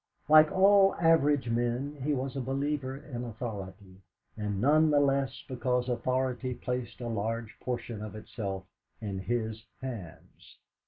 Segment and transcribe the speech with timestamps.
[0.27, 4.01] Like all average men, he was a believer in authority,
[4.35, 8.63] and none the less because authority placed a large portion of itself
[8.99, 10.57] in his hands.